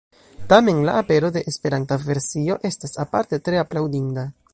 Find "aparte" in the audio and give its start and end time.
3.05-3.41